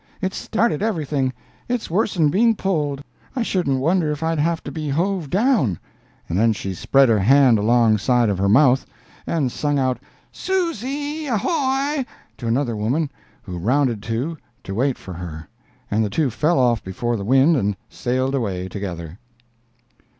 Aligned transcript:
It 0.19 0.33
started 0.33 0.81
everything. 0.81 1.31
It's 1.69 1.87
worse'n 1.91 2.29
being 2.29 2.55
pulled! 2.55 3.03
I 3.35 3.43
shouldn't 3.43 3.79
wonder 3.81 4.11
if 4.11 4.23
I'd 4.23 4.39
have 4.39 4.63
to 4.63 4.71
be 4.71 4.89
hove 4.89 5.29
down—" 5.29 5.77
and 6.27 6.39
then 6.39 6.53
she 6.53 6.73
spread 6.73 7.07
her 7.07 7.19
hand 7.19 7.59
alongside 7.59 8.27
of 8.27 8.39
her 8.39 8.49
mouth 8.49 8.83
and 9.27 9.51
sung 9.51 9.77
out, 9.77 9.99
"Susy, 10.31 11.27
ahoy!" 11.27 12.03
to 12.37 12.47
another 12.47 12.75
woman, 12.75 13.11
who 13.43 13.59
rounded 13.59 14.01
to 14.01 14.39
to 14.63 14.73
wait 14.73 14.97
for 14.97 15.13
her, 15.13 15.47
and 15.91 16.03
the 16.03 16.09
two 16.09 16.31
fell 16.31 16.57
off 16.57 16.83
before 16.83 17.15
the 17.15 17.23
wind 17.23 17.55
and 17.55 17.77
sailed 17.91 18.33
away 18.33 18.67
together. 18.67 19.19